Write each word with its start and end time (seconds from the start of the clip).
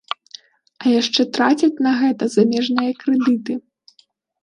А 0.81 0.93
яшчэ 1.01 1.21
трацяць 1.37 1.81
на 1.89 1.93
гэта 2.01 2.31
замежныя 2.39 2.91
крэдыты. 3.05 3.53